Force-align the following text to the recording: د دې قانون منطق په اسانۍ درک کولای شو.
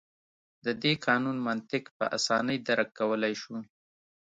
د 0.65 0.67
دې 0.83 0.93
قانون 1.05 1.37
منطق 1.47 1.83
په 1.97 2.05
اسانۍ 2.17 2.57
درک 2.67 2.89
کولای 2.99 3.33
شو. 3.41 3.55